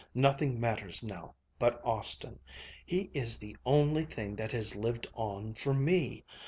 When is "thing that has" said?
4.03-4.75